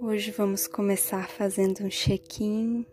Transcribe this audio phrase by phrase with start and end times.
[0.00, 2.86] Hoje vamos começar fazendo um check-in,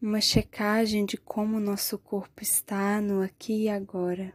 [0.00, 4.34] uma checagem de como nosso corpo está no aqui e agora.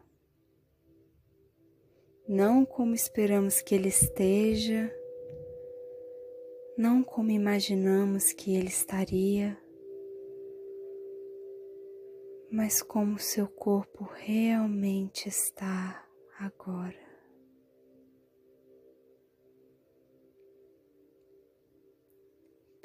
[2.28, 4.94] Não como esperamos que ele esteja,
[6.78, 9.58] não como imaginamos que ele estaria,
[12.52, 16.08] mas como seu corpo realmente está
[16.40, 17.09] agora.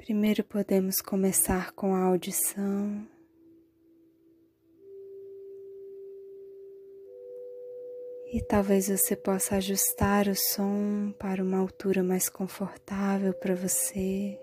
[0.05, 3.07] Primeiro podemos começar com a audição.
[8.31, 14.39] E talvez você possa ajustar o som para uma altura mais confortável para você,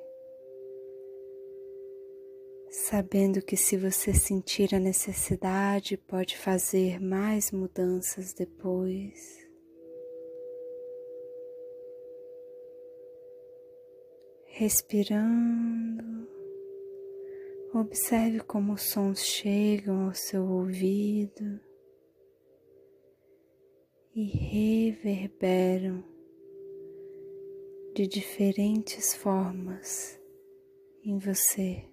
[2.88, 9.41] sabendo que se você sentir a necessidade, pode fazer mais mudanças depois.
[14.52, 16.28] Respirando.
[17.72, 21.58] Observe como os sons chegam ao seu ouvido
[24.14, 26.04] e reverberam
[27.95, 30.20] de diferentes formas
[31.02, 31.88] em você.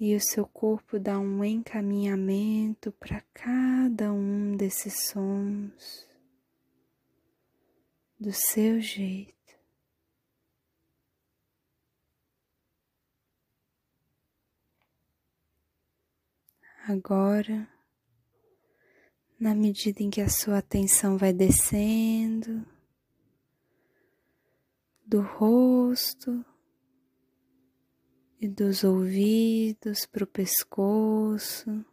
[0.00, 6.11] E o seu corpo dá um encaminhamento para cada um desses sons
[8.22, 9.32] do seu jeito.
[16.86, 17.68] Agora,
[19.40, 22.64] na medida em que a sua atenção vai descendo
[25.04, 26.44] do rosto
[28.40, 31.84] e dos ouvidos para o pescoço,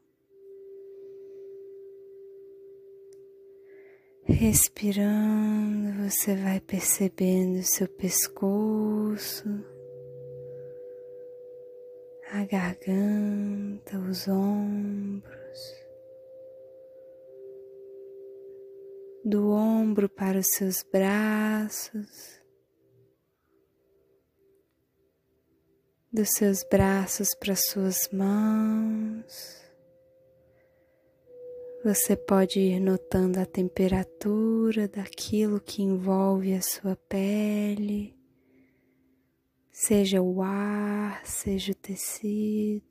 [4.40, 9.50] Respirando, você vai percebendo seu pescoço,
[12.32, 15.60] a garganta, os ombros,
[19.26, 22.42] do ombro para os seus braços,
[26.14, 29.69] dos seus braços para suas mãos.
[31.82, 38.14] Você pode ir notando a temperatura daquilo que envolve a sua pele,
[39.72, 42.84] seja o ar, seja o tecido.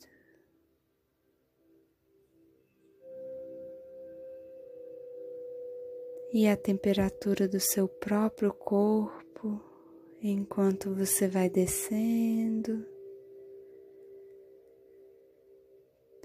[6.33, 9.63] E a temperatura do seu próprio corpo
[10.23, 12.87] enquanto você vai descendo.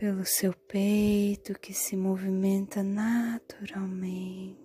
[0.03, 4.57] Pelo seu peito que se movimenta naturalmente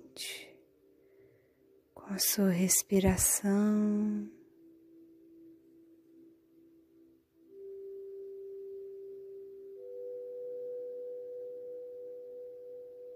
[1.95, 4.29] com a sua respiração.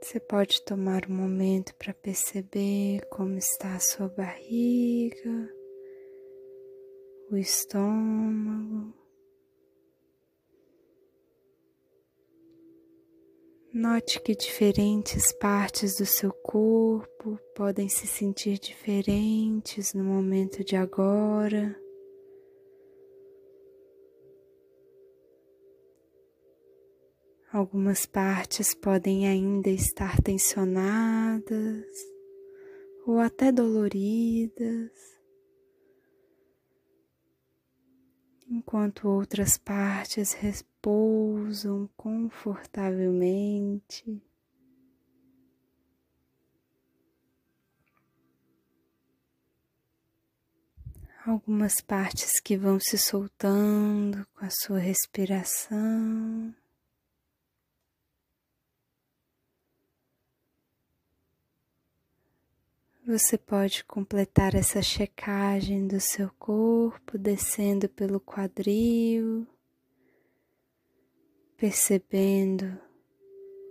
[0.01, 5.53] Você pode tomar um momento para perceber como está a sua barriga,
[7.33, 9.02] o estômago.
[13.75, 21.75] Note que diferentes partes do seu corpo podem se sentir diferentes no momento de agora.
[27.51, 31.87] Algumas partes podem ainda estar tensionadas
[33.07, 34.91] ou até doloridas,
[38.53, 44.23] enquanto outras partes repousam confortavelmente.
[51.25, 56.53] Algumas partes que vão se soltando com a sua respiração.
[63.13, 69.47] Você pode completar essa checagem do seu corpo descendo pelo quadril,
[71.55, 72.65] percebendo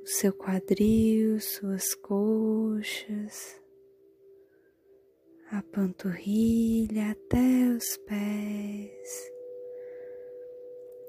[0.04, 3.60] o seu quadril, suas coxas,
[5.50, 9.32] a panturrilha até os pés,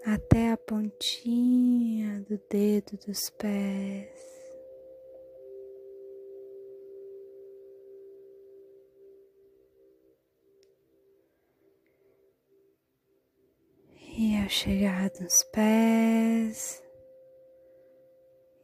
[0.07, 4.32] até a pontinha do dedo dos pés.
[14.15, 16.83] E ao chegar nos pés,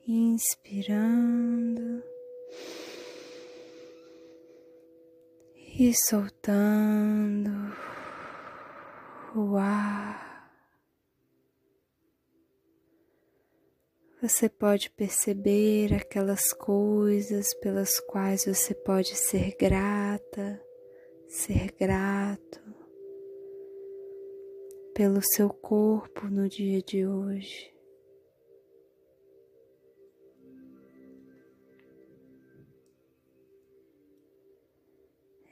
[0.07, 2.03] inspirando,
[5.57, 7.51] e soltando
[9.35, 10.53] o ar.
[14.21, 20.61] Você pode perceber aquelas coisas pelas quais você pode ser grata,
[21.27, 22.78] ser grato
[24.99, 27.73] pelo seu corpo no dia de hoje.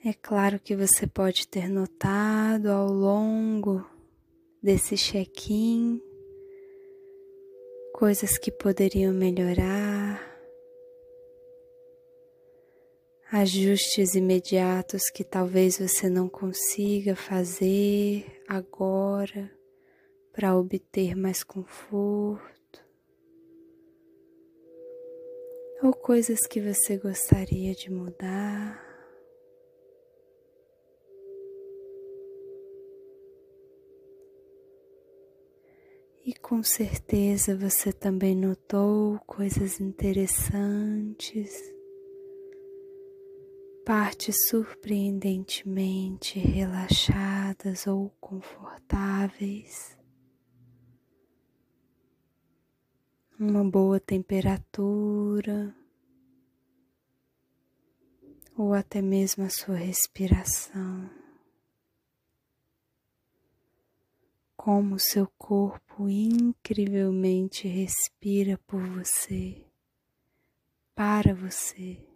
[0.05, 3.89] É claro que você pode ter notado ao longo
[4.61, 6.03] desse check-in
[7.95, 10.21] coisas que poderiam melhorar,
[13.33, 19.51] ajustes imediatos que talvez você não consiga fazer agora
[20.33, 22.85] para obter mais conforto,
[25.83, 28.85] ou coisas que você gostaria de mudar.
[36.25, 41.76] E com certeza você também notou coisas interessantes,
[43.87, 49.97] partes surpreendentemente relaxadas ou confortáveis,
[53.39, 55.73] uma boa temperatura,
[58.59, 61.09] ou até mesmo a sua respiração.
[64.57, 69.65] como seu corpo incrivelmente respira por você,
[70.93, 72.16] para você.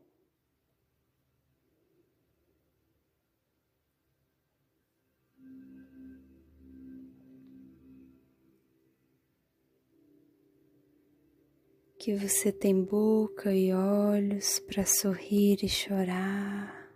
[12.03, 16.91] Que você tem boca e olhos para sorrir e chorar.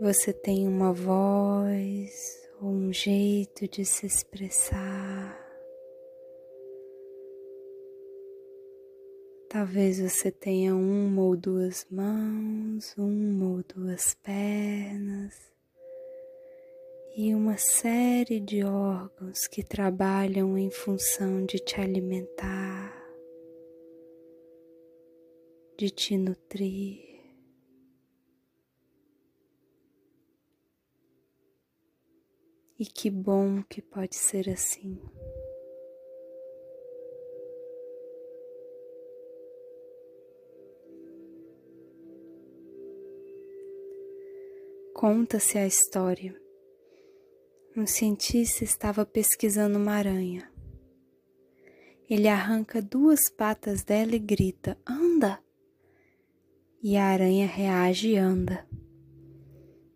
[0.00, 5.36] Você tem uma voz ou um jeito de se expressar.
[9.48, 15.57] Talvez você tenha uma ou duas mãos, uma ou duas pernas
[17.16, 22.94] e uma série de órgãos que trabalham em função de te alimentar,
[25.76, 27.06] de te nutrir.
[32.78, 35.00] E que bom que pode ser assim.
[44.94, 46.47] Conta-se a história.
[47.78, 50.50] Um cientista estava pesquisando uma aranha.
[52.10, 55.38] Ele arranca duas patas dela e grita: Anda!
[56.82, 58.66] E a aranha reage e anda.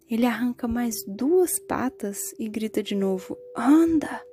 [0.09, 4.25] Ele arranca mais duas patas e grita de novo: Anda!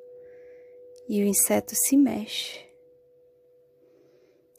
[1.08, 2.64] E o inseto se mexe.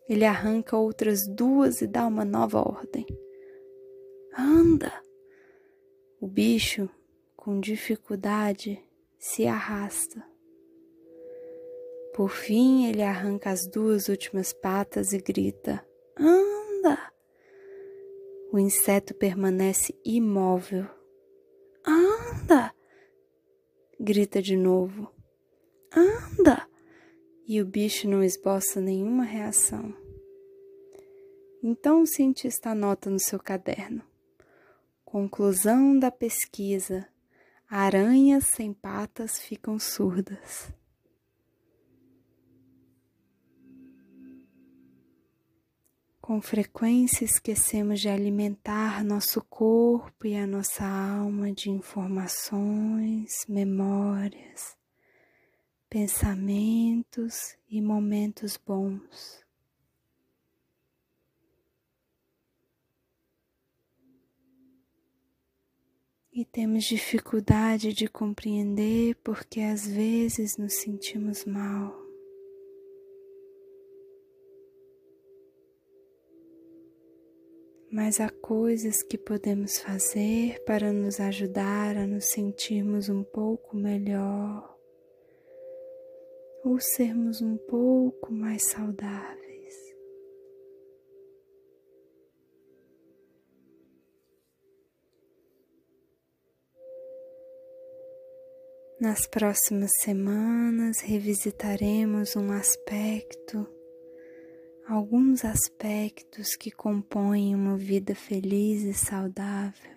[0.09, 3.07] Ele arranca outras duas e dá uma nova ordem:
[4.37, 4.93] Anda!
[6.21, 6.91] O bicho,
[7.41, 8.79] com dificuldade,
[9.19, 10.23] se arrasta.
[12.15, 15.85] Por fim, ele arranca as duas últimas patas e grita:
[16.19, 17.11] Anda!
[18.53, 20.87] O inseto permanece imóvel
[21.87, 22.75] Anda!
[23.99, 25.11] Grita de novo.
[25.97, 26.69] Anda!
[27.47, 29.95] E o bicho não esboça nenhuma reação.
[31.63, 34.03] Então o cientista anota no seu caderno.
[35.05, 37.10] Conclusão da pesquisa:
[37.71, 40.75] aranhas sem patas ficam surdas.
[46.21, 54.77] Com frequência esquecemos de alimentar nosso corpo e a nossa alma de informações, memórias,
[55.89, 59.45] pensamentos e momentos bons.
[66.41, 71.95] E temos dificuldade de compreender porque às vezes nos sentimos mal.
[77.93, 84.79] mas há coisas que podemos fazer para nos ajudar a nos sentirmos um pouco melhor
[86.65, 89.40] ou sermos um pouco mais saudáveis.
[99.01, 103.67] Nas próximas semanas revisitaremos um aspecto,
[104.87, 109.97] alguns aspectos que compõem uma vida feliz e saudável.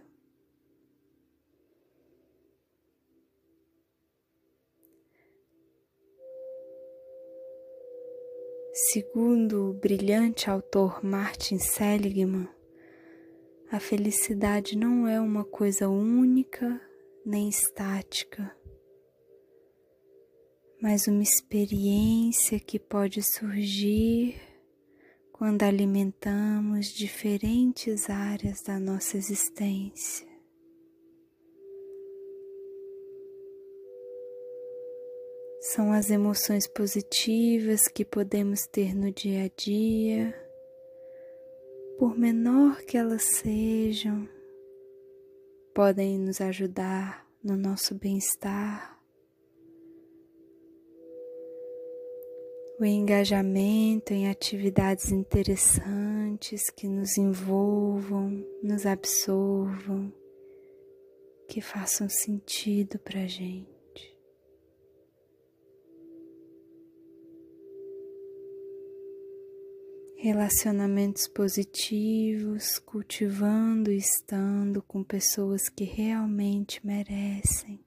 [8.93, 12.47] Segundo o brilhante autor Martin Seligman,
[13.69, 16.79] a felicidade não é uma coisa única
[17.25, 18.62] nem estática,
[20.83, 24.35] mas uma experiência que pode surgir
[25.31, 30.27] quando alimentamos diferentes áreas da nossa existência.
[35.73, 40.35] são as emoções positivas que podemos ter no dia a dia,
[41.97, 44.27] por menor que elas sejam,
[45.73, 48.92] podem nos ajudar no nosso bem-estar.
[52.79, 60.11] O engajamento em atividades interessantes que nos envolvam, nos absorvam,
[61.47, 63.73] que façam sentido para a gente.
[70.23, 77.77] relacionamentos positivos, cultivando e estando com pessoas que realmente merecem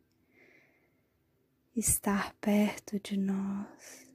[1.75, 4.06] estar perto de nós.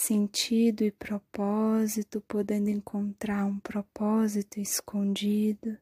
[0.00, 5.76] Sentido e propósito, podendo encontrar um propósito escondido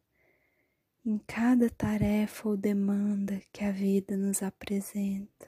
[1.05, 5.47] em cada tarefa ou demanda que a vida nos apresenta.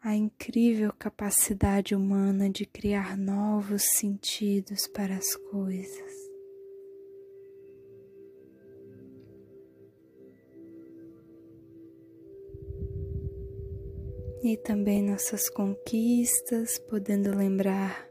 [0.00, 6.27] a incrível capacidade humana de criar novos sentidos para as coisas.
[14.42, 18.08] E também nossas conquistas, podendo lembrar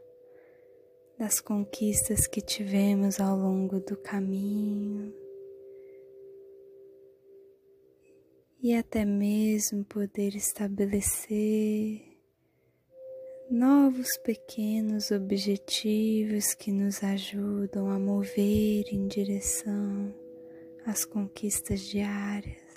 [1.18, 5.12] das conquistas que tivemos ao longo do caminho.
[8.60, 12.02] e até mesmo poder estabelecer
[13.50, 20.12] novos pequenos objetivos que nos ajudam a mover em direção
[20.84, 22.67] às conquistas diárias.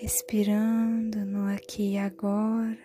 [0.00, 2.78] Respirando no aqui e agora.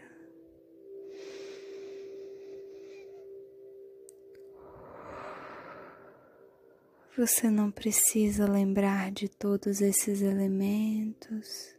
[7.18, 11.74] Você não precisa lembrar de todos esses elementos,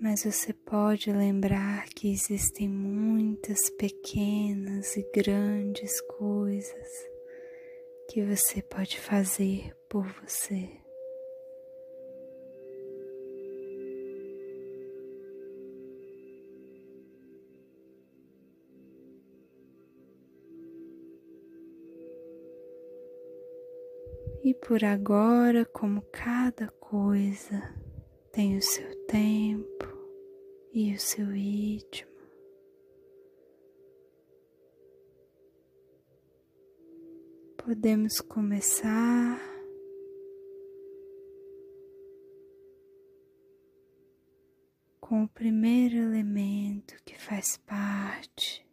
[0.00, 6.88] mas você pode lembrar que existem muitas pequenas e grandes coisas
[8.10, 10.87] que você pode fazer por você.
[24.48, 27.60] E por agora, como cada coisa
[28.32, 29.86] tem o seu tempo
[30.72, 32.10] e o seu ritmo,
[37.58, 39.38] podemos começar.
[44.98, 48.67] Com o primeiro elemento que faz parte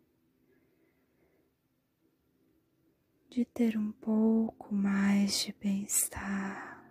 [3.35, 6.81] de ter um pouco mais de bem-estar.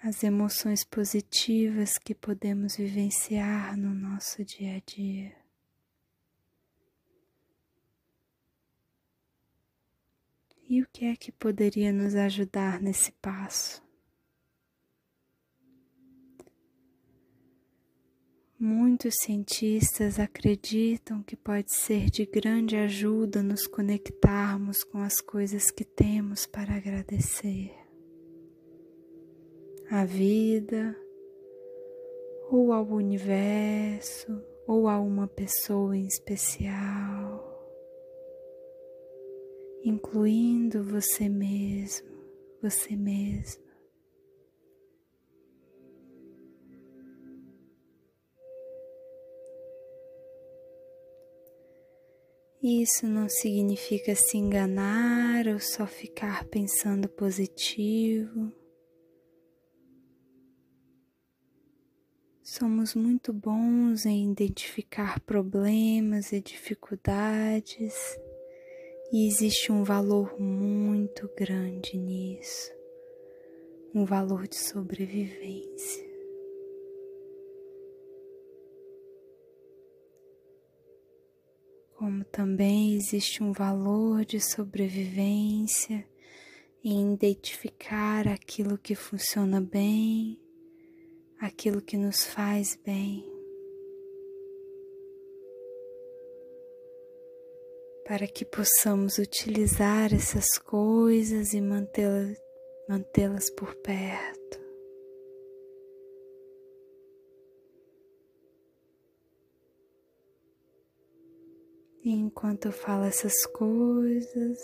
[0.00, 5.36] As emoções positivas que podemos vivenciar no nosso dia a dia.
[10.68, 13.85] E o que é que poderia nos ajudar nesse passo?
[18.58, 25.84] Muitos cientistas acreditam que pode ser de grande ajuda nos conectarmos com as coisas que
[25.84, 27.70] temos para agradecer.
[29.90, 30.96] A vida,
[32.50, 37.62] ou ao universo, ou a uma pessoa em especial,
[39.84, 42.08] incluindo você mesmo,
[42.62, 43.65] você mesmo.
[52.68, 58.52] Isso não significa se enganar ou só ficar pensando positivo.
[62.42, 67.94] Somos muito bons em identificar problemas e dificuldades,
[69.12, 72.74] e existe um valor muito grande nisso
[73.96, 76.05] um valor de sobrevivência.
[81.96, 86.06] Como também existe um valor de sobrevivência
[86.84, 90.38] em identificar aquilo que funciona bem,
[91.40, 93.24] aquilo que nos faz bem.
[98.06, 102.36] Para que possamos utilizar essas coisas e mantê-las
[102.88, 104.65] mantê-las por perto.
[112.06, 114.60] E enquanto eu falo essas coisas,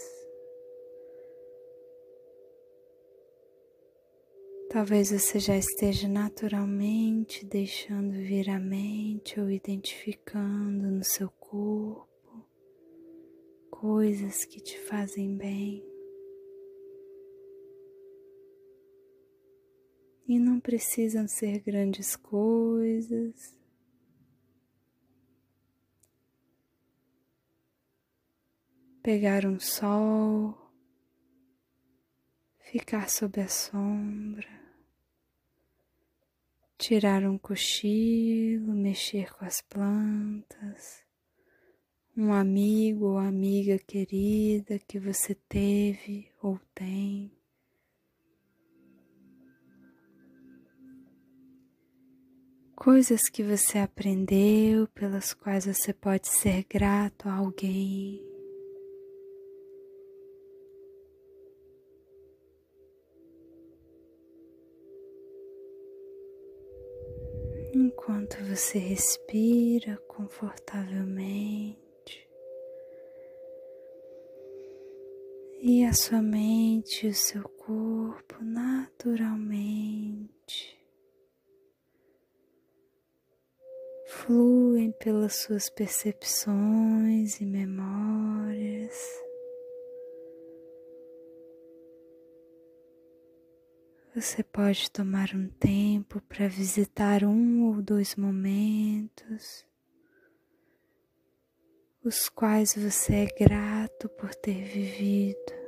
[4.71, 12.47] talvez você já esteja naturalmente deixando vir a mente ou identificando no seu corpo
[13.73, 15.85] coisas que te fazem bem.
[20.29, 23.62] E não precisam ser grandes coisas.
[29.03, 30.57] Pegar um sol,
[32.61, 34.49] ficar sob a sombra,
[36.79, 41.05] tirar um cochilo, mexer com as plantas,
[42.17, 47.33] um amigo ou amiga querida que você teve ou tem.
[52.83, 58.32] coisas que você aprendeu, pelas quais você pode ser grato a alguém.
[67.75, 72.29] Enquanto você respira confortavelmente
[75.59, 80.79] e a sua mente e o seu corpo naturalmente
[84.07, 89.32] fluem pelas suas percepções e memórias.
[94.15, 99.65] Você pode tomar um tempo para visitar um ou dois momentos,
[102.05, 105.63] os quais você é grato por ter vivido.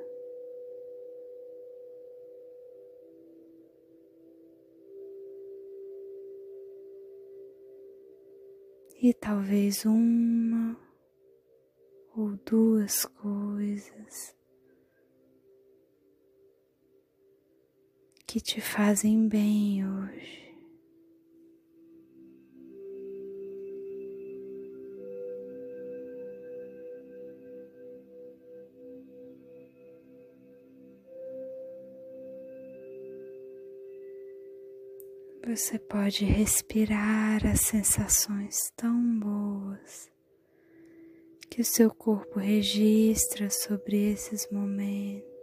[9.04, 10.74] e talvez uma
[12.16, 14.34] ou duas coisas
[18.26, 20.44] que te fazem bem hoje.
[35.46, 40.10] Você pode respirar as sensações tão boas
[41.50, 45.33] que o seu corpo registra sobre esses momentos.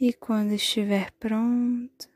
[0.00, 2.08] E quando estiver pronto,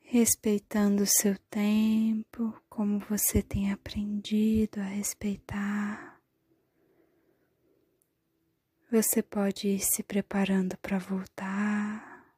[0.00, 6.18] respeitando o seu tempo, como você tem aprendido a respeitar,
[8.90, 12.34] você pode ir se preparando para voltar.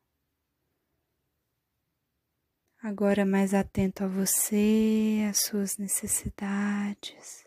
[2.83, 7.47] Agora mais atento a você, às suas necessidades,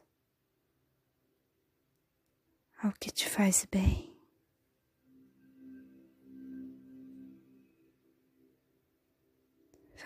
[2.81, 4.16] ao que te faz bem.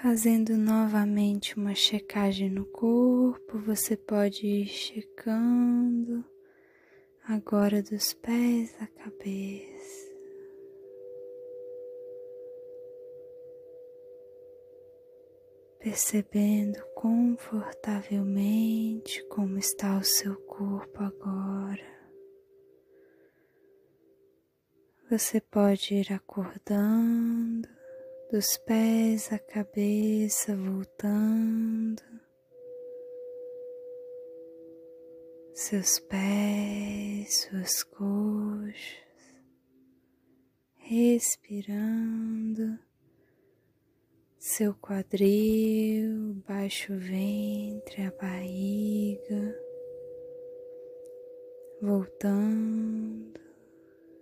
[0.01, 6.25] Fazendo novamente uma checagem no corpo, você pode ir checando
[7.23, 10.09] agora dos pés à cabeça.
[15.77, 22.01] Percebendo confortavelmente como está o seu corpo agora.
[25.11, 27.80] Você pode ir acordando
[28.31, 32.01] dos pés à cabeça, voltando,
[35.53, 39.35] seus pés, suas coxas,
[40.77, 42.79] respirando,
[44.39, 49.59] seu quadril, baixo ventre, a barriga,
[51.81, 53.41] voltando,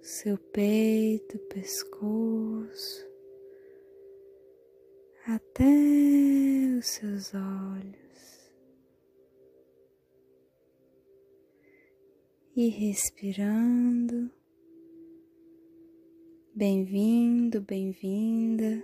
[0.02, 3.09] seu peito, pescoço
[5.34, 8.10] até os seus olhos.
[12.56, 14.30] e respirando.
[16.54, 18.84] Bem-vindo, bem-vinda.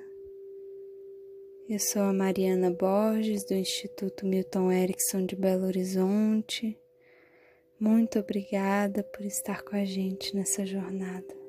[1.67, 6.79] Eu sou a Mariana Borges do Instituto Milton Erickson de Belo Horizonte.
[7.77, 11.44] Muito obrigada por estar com a gente nessa jornada.